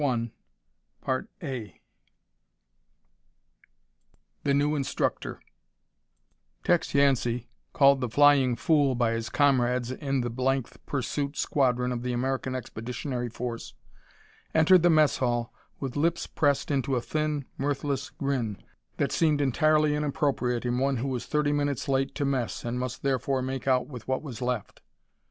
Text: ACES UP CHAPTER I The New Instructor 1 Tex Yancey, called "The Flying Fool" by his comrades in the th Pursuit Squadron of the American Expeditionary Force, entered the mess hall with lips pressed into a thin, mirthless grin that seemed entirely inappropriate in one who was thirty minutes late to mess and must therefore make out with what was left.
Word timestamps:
ACES 0.01 0.29
UP 1.03 1.05
CHAPTER 1.05 1.27
I 1.43 1.79
The 4.43 4.55
New 4.55 4.75
Instructor 4.75 5.33
1 5.33 5.41
Tex 6.63 6.95
Yancey, 6.95 7.51
called 7.71 8.01
"The 8.01 8.09
Flying 8.09 8.55
Fool" 8.55 8.95
by 8.95 9.11
his 9.11 9.29
comrades 9.29 9.91
in 9.91 10.21
the 10.21 10.31
th 10.31 10.83
Pursuit 10.87 11.37
Squadron 11.37 11.91
of 11.91 12.01
the 12.01 12.13
American 12.13 12.55
Expeditionary 12.55 13.29
Force, 13.29 13.75
entered 14.55 14.81
the 14.81 14.89
mess 14.89 15.17
hall 15.17 15.53
with 15.79 15.95
lips 15.95 16.25
pressed 16.25 16.71
into 16.71 16.95
a 16.95 16.99
thin, 17.01 17.45
mirthless 17.59 18.09
grin 18.09 18.57
that 18.97 19.11
seemed 19.11 19.39
entirely 19.39 19.93
inappropriate 19.93 20.65
in 20.65 20.79
one 20.79 20.97
who 20.97 21.09
was 21.09 21.27
thirty 21.27 21.51
minutes 21.51 21.87
late 21.87 22.15
to 22.15 22.25
mess 22.25 22.65
and 22.65 22.79
must 22.79 23.03
therefore 23.03 23.43
make 23.43 23.67
out 23.67 23.85
with 23.85 24.07
what 24.07 24.23
was 24.23 24.41
left. 24.41 24.81